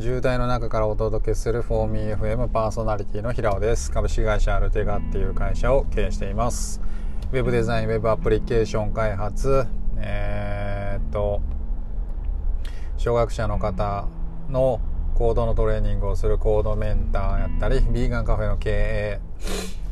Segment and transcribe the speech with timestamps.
[0.00, 3.90] 渋滞の中からお届けする 4MeFM パーソナリティの平尾です。
[3.90, 6.80] 株式会社アルテガっていう会社を経営しています。
[7.32, 9.66] ウェブデザインウェブアプリケーション開発。
[9.96, 11.40] えー、っと
[12.96, 14.06] 小学者の方
[14.48, 14.80] の
[15.16, 19.20] コードのトレーニングをするコードメンターやったりビーガンカフェの経営。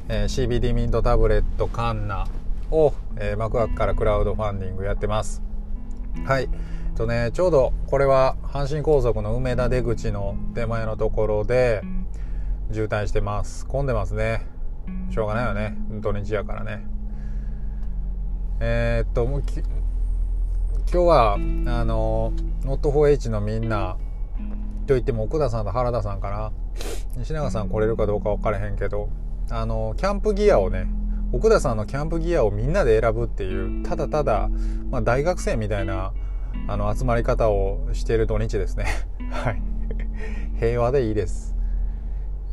[0.09, 2.29] えー、CBD ミントタブレットカンナ
[2.71, 5.43] を、えー、マクワクからクラウドファンディングやってます。
[6.25, 6.49] はい。
[6.97, 11.83] とねちょうどこれは阪神高速の梅田出口の手前のところで
[12.73, 13.67] 渋滞してます。
[13.67, 14.47] 混んでますね。
[15.11, 15.77] しょうがないよね。
[16.01, 16.87] 土日やからね。
[18.61, 19.63] えー、っともう今
[20.91, 21.39] 日はあ
[21.85, 22.33] の
[22.65, 23.97] Not4H のみんな
[24.87, 26.53] と言っても奥田さんと原田さんかな。
[27.17, 29.09] 西永さん来れるかどうか分からへんけど
[29.51, 30.87] あのキャンプギアをね
[31.33, 34.49] 奥田さんのキャンプギアをみんなで選ぶっていうただただ、
[34.91, 36.13] まあ、大学生みたいな
[36.69, 38.87] あの集まり方をしている土日ですね。
[39.31, 39.63] はい。
[40.59, 41.55] 平和でいいです。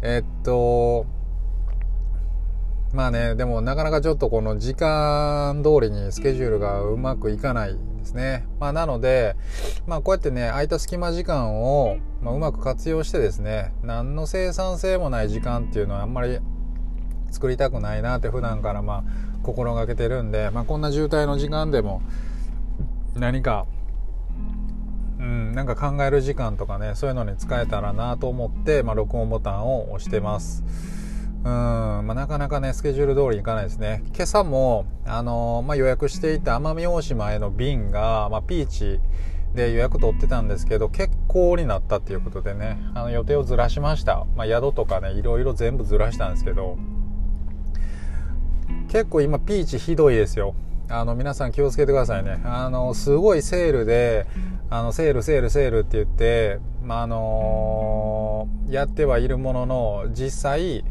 [0.02, 1.06] えっと
[2.94, 8.46] まあねでもなかなかちょっとこの時間通りにスケジュールがうまくいかないですね。
[8.60, 9.36] まあなので
[9.88, 16.40] まあこうやってね空いた隙間時間を、まあ、うまく活用してですね何の生産性もない時間っていうのはあんまり
[17.32, 19.04] 作りたくないなって普段からまあ
[19.44, 22.02] 心がけてるんで、まあ、こんな渋滞の時間でも
[23.16, 23.68] 何か、
[25.24, 30.64] うん、なんか考える時間とかねそういうのに使えたらなと思って、まあ、録音ボタンを押してます。
[31.46, 34.04] うんまあ、なかなかねスケジュール通りにいかないですね。
[34.14, 39.00] 今朝も、あのー、まあ、予約していた奄美大島への便が、まあ、ピーチ
[39.54, 46.78] で予約取ってたんですけど欠航になったっていうことでねあの予定をずらしました、まあ、宿とかねいろいろ全部ずらしたんですけど
[48.88, 50.56] 結構今ピーチひどいですよ。
[50.90, 52.42] あの皆さん気をつけてくださいね。
[52.46, 54.28] あのすごいセールで
[54.74, 60.84] あのセールセールセールって言って、まあ、の、やってはいるものの実際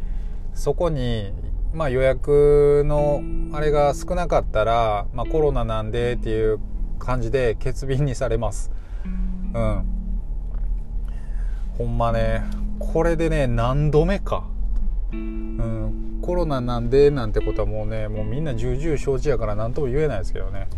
[0.54, 1.32] そこに、
[1.74, 6.60] まあ、予約のあれが少なかったら、まあ、コロナなんでっていう
[7.00, 8.70] 感じで欠便にされます。
[9.04, 9.08] う
[9.58, 9.84] ん。
[11.76, 12.44] ほんまね
[12.78, 14.46] これでね何度目か。
[15.12, 16.20] うん。
[16.22, 20.68] コロナなんでなんてことはもうねもうみんな重々承知やから何とも言えないですけどね。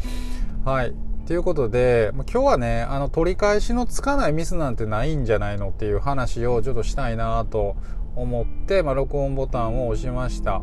[0.64, 0.94] はい。
[1.26, 7.76] ということで今日はねあの取り返しのつかないミスなんてないんじゃないのっていう話をちょっとしたいなと
[8.14, 10.62] 思って、まあ、録音ボタンを押しました。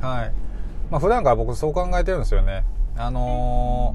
[0.00, 0.32] はい。
[0.90, 2.64] まあ普段から僕そう考えてるんですよね。
[2.96, 3.94] あの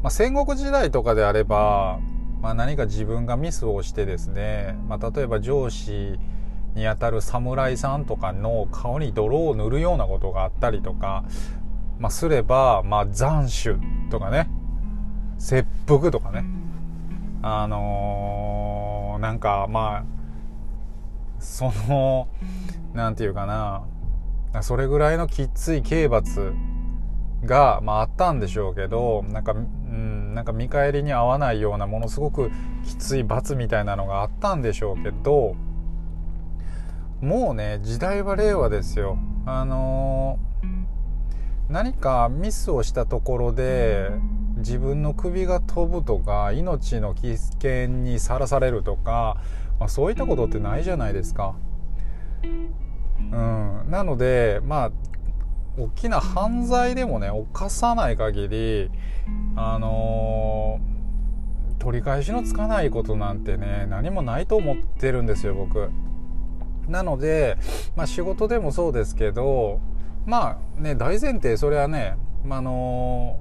[0.00, 1.98] ー、まあ、戦国時代とかであれば、
[2.40, 6.18] まあ、何か自分がミスをしてですね、まあ、例えば上司
[6.74, 11.24] にあたる侍さんとかの顔に泥を塗るようなことがあったりとか、
[11.98, 13.78] まあ、すれば、まあ、斬首。
[14.10, 14.48] とかね。
[15.38, 16.44] 切腹とかね。
[17.42, 20.04] あのー、なんかまあ
[21.38, 22.28] その
[22.94, 23.84] 何て言うかな。
[24.62, 26.54] それぐらいのきつい刑罰
[27.44, 32.50] が、まあ、あったんでしょうけどなんか、うん、なんか見返りに合わないようなものすごく
[32.84, 35.56] きつい罰みたいなのがあったんでしょうけど
[37.20, 39.18] もうね時代は令和ですよ。
[39.46, 40.53] あのー、
[41.68, 44.10] 何かミスをしたところで
[44.58, 49.38] 自分の首が飛ぶとか命の危険にさらされるとか、
[49.78, 51.54] まあ、そういったことってないじゃないですか。
[52.44, 54.92] うん、なのでまあ
[55.78, 58.90] 大きな犯罪でもね犯さない限り
[59.56, 65.90] あのー、取り返しのつかないことなんてね何もないと思ってるんですよ僕。
[66.88, 67.56] なので、
[67.96, 69.80] まあ、仕事でもそうですけど
[70.26, 73.40] まあね大前提それはね、まあの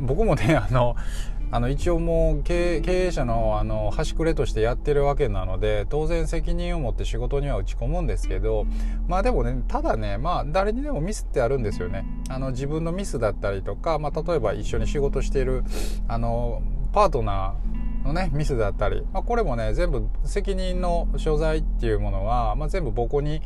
[0.00, 0.96] 僕もねあの
[1.50, 8.66] あの一応もう経営者のあの端くれとしてやってるわけなので当然責任を持って仕事には打ち込むんですけど
[9.06, 12.04] まあでもねただねまあ誰にでもミスってあるんですよね。
[12.28, 15.64] あの自分のミスだったりとか、まあ、例えば一緒に仕事している
[16.06, 16.60] あの
[16.92, 17.77] パートナー
[18.08, 23.40] のねミスだったり、まあ、これもね全部責任の所在っていうものは、まあ、全部僕に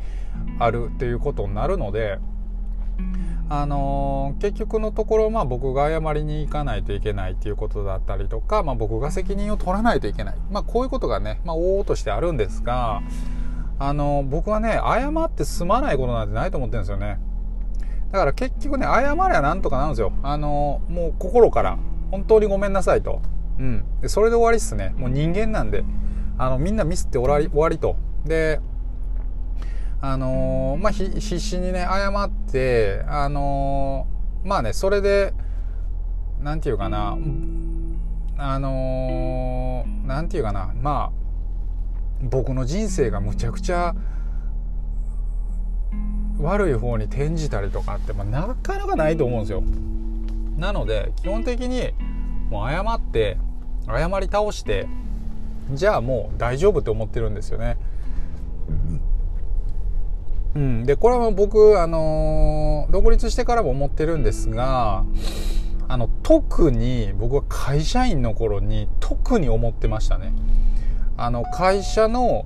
[0.59, 2.19] あるっていうことになるので。
[3.49, 13.01] あのー、結局のところ、まあ、僕が謝りに行かないといけないっていうことだったりとか、まあ、僕が責任を取らないといけない、まあ、こういうことがね、まあ、往々としてあるんですが、
[13.79, 17.19] あのー、僕はね謝って済まないことなんてないと思ってるんですよね。
[18.11, 20.13] だから結局ね謝りゃなんとかなるんですよ。
[20.23, 21.77] あのー、もう心から。
[22.13, 23.23] 本当にごめんなさいと。
[23.63, 24.93] うん、でそれで終わりっすね。
[24.97, 25.85] もう人間なんで。
[26.37, 27.95] あのみんなミスって終わり終わりと。
[28.25, 28.59] で
[30.01, 35.33] あのー、まあ必死にね謝ってあのー、まあねそれで
[36.41, 37.17] 何て言うかな。
[38.35, 40.73] あの何、て言うかな。
[40.81, 41.11] まあ
[42.23, 43.95] 僕の人生がむちゃくちゃ
[46.39, 49.63] 悪い方に転じたりとかって、まあ、なかなかないと思うんですよ。
[50.57, 51.93] なので基本的に
[52.49, 53.37] もう謝って
[53.87, 54.87] 謝り倒して
[55.71, 57.77] じゃあもう大丈夫って思ってるんですよね。
[60.55, 65.03] うん、でこれは僕、あの独立してからも思ってるんですが
[65.87, 70.33] あの特に僕は会社員の頃に特に思ってましたね。
[71.17, 72.45] あの会社の、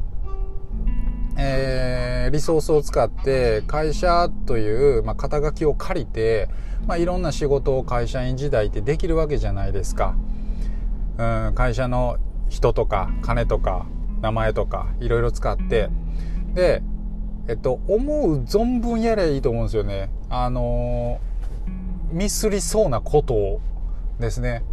[1.37, 6.49] えー、リソースを使って会社という、まあ、肩書きを借りて、
[6.85, 10.15] まあ、いろんな仕事を会社員時代ってできるわけじゃないですか。
[11.17, 12.17] うん、会社の
[12.49, 13.85] 人とか金とか
[14.21, 15.89] 名前とかいろいろ使って
[16.53, 16.81] で
[17.47, 20.09] えっと思う存分やればいいと思うんですよね。
[20.29, 21.19] あの
[22.11, 23.61] ミスりそうなことを
[24.19, 24.63] ですね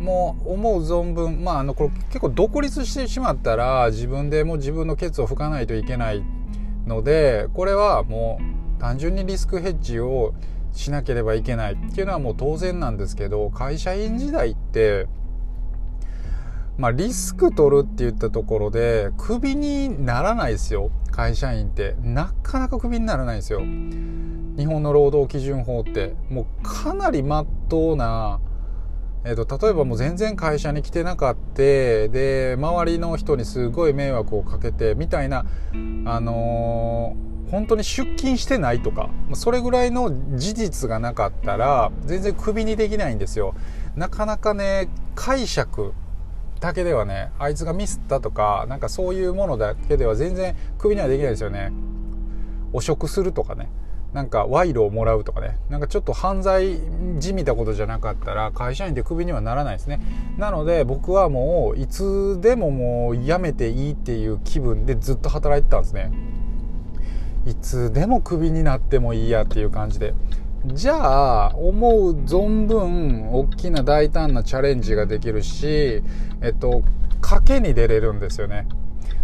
[0.00, 6.22] もう思う存分まああのこれ結構独立してしまったら自分でも自分のケツを拭かないといけない
[6.86, 8.38] のでこれはも
[8.78, 10.34] う単純にリスクヘッジを
[10.72, 15.06] しなければいけないっていうのはもう当然なんですけど会社員時代って
[16.76, 20.90] まあリスク取るって言ったところでクビにならないですよ。
[21.10, 21.94] 会社員って。
[22.02, 23.60] なかなかクビにならないですよ。
[23.60, 26.14] 日本の労働基準法って。
[26.28, 28.40] もうかなりまっとうな、
[29.24, 31.54] えーと、例えばもう全然会社に来てなかった。
[31.54, 35.46] で周りの人にすごい迷惑をかけてみたいな
[36.04, 43.54] あのー、本当に出勤してないとかそれぐらいの事実がなかったら全然クビにできないんですよ。
[43.94, 45.94] なかなかね解釈
[46.64, 51.72] だけではねあいつがミスったとかなんかそういうものだけでは全然クビにはできないですよね。
[52.72, 53.68] 汚職するとかね。
[54.14, 55.58] なんか賄賂をもらうとかね。
[55.68, 56.78] なんかちょっと犯罪
[57.18, 60.00] じみたことじゃなかったら会社員でクビにはならないですね。
[60.38, 66.12] なので僕はもういつでももう辞めていいっていう気分でずっと働いてたんですね。
[67.44, 70.14] いつでもクビになってもいいやっていう感じで。
[70.66, 76.02] じゃあ思う存分大きな大胆なチャレンジができるし
[76.40, 76.82] えっと
[77.20, 78.66] 賭けに出れるんですよね。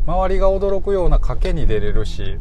[0.06, 2.38] 周りが驚くような賭けに出れるし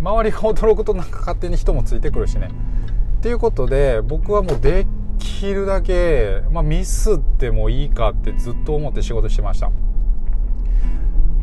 [0.00, 2.48] 周りが驚くとなんか勝手に人もついてくるしね。
[3.18, 4.86] っていうことで僕はもうで
[5.18, 9.70] きるだけ、まあ、ミスってもいいかってずっと思って仕事してました。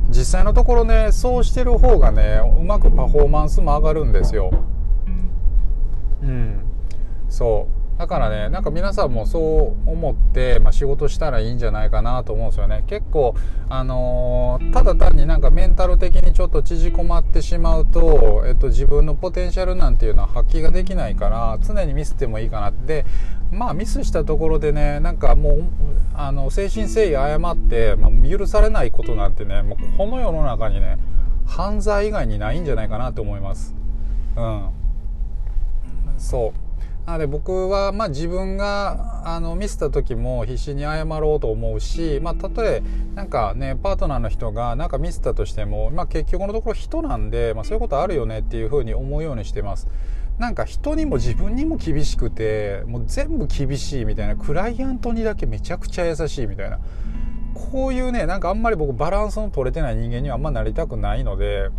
[0.09, 4.51] 実際のところねそうしてる方がねうまくパフォーマンスも上がるんですよ。
[6.23, 6.61] うん。
[7.27, 7.79] そう。
[7.99, 12.85] だからねなんか皆さんもそう思って、まあ、仕事したらいいんじゃないかなと思うんですよね。
[12.87, 13.35] 結構
[13.67, 23.05] あのー、ただ単になんかメンタル的にちょっと縮こまってしまうと、えっと、自分のポテンシャルなんていうのは発揮ができないから常にミスってもいいかなって。
[23.51, 25.63] まあミスしたところでねなんかもう
[26.13, 30.99] あの誠心誠意謝って、まあ、許されないことなんてねもうこの世の中にね
[31.47, 33.75] 犯罪以外にないんじゃないかなと思います。
[34.37, 34.78] うん。
[36.19, 36.69] そう。
[37.09, 42.83] なので僕はまあ自分があのミスった時も必死に謝ろうと思うし、まあ、たとえ
[43.15, 49.87] なんかねパートナーの人がなんかミスったとしても、まあ、結局のところ人なんで、まあ、そういうことあるよねっていうふうに思うようにしてます。
[50.37, 56.79] なんか人にも自分にも厳しくてもう全部厳しいみたいなクライアントにだけめちゃくちゃ優しいみたいな
[57.53, 61.69] こういうねなんかあんまり僕バランスの取れてない人間にはあんまなりたくないので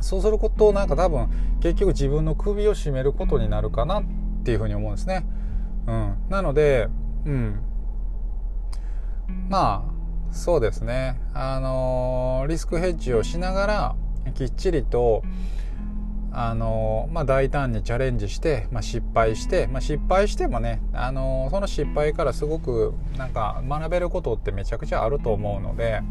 [0.00, 1.28] そうすることなんか多分
[1.60, 4.04] 結局自分の首を絞めることになるかなっ
[4.44, 5.26] ていうふうに思うんですね。
[5.86, 6.88] うん、なので、
[7.24, 7.60] うん、
[9.48, 9.96] まあ
[10.32, 13.96] そうですね、あのー、リスクヘッジをしながら
[14.34, 15.22] きっちりと、
[16.32, 26.02] あのー、まあ、大胆にチャレンジして、まあ、失敗して、まあ、失敗してもね、あのー、その失敗からすごくなんか学べることってめちゃくちゃあると思うので、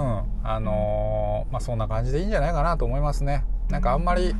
[0.00, 0.22] うん。
[0.42, 3.44] あのまあ、そんな感じでいいんじゃないかなと思いますね。
[3.68, 4.34] なんかあんまり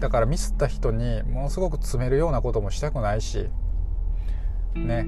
[0.00, 3.48] だからミスった人にものすごく詰めるようなこともしたくないし
[4.74, 5.06] ね。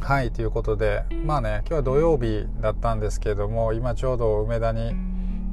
[0.00, 4.94] はいということでまあね今日は土曜日だったんですけども今ちょうど梅田に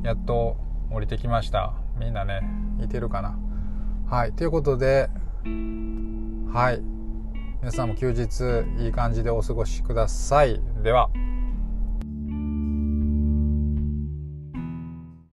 [0.03, 0.57] やっと
[0.91, 1.73] 降りてきました。
[1.99, 2.41] みんなね
[2.83, 3.37] いてるかな。
[4.09, 5.09] はいということで
[6.53, 6.81] はい。
[7.61, 10.59] 皆さんも休日いい感じでお過ごしください。
[10.83, 11.09] では。